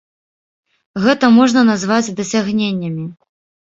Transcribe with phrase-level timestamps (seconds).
[1.05, 3.11] Гэта можна назваць дасягненнямі.